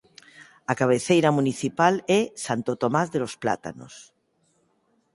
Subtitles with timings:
[0.71, 3.93] A cabeceira municipal é Santo Tomás de los Plátanos.